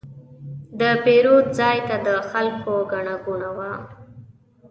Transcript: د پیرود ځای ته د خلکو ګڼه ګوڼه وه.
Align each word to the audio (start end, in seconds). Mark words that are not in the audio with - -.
د 0.79 0.81
پیرود 1.03 1.45
ځای 1.59 1.77
ته 1.87 1.95
د 2.07 2.09
خلکو 2.29 2.73
ګڼه 2.91 3.15
ګوڼه 3.25 3.49
وه. 3.57 3.71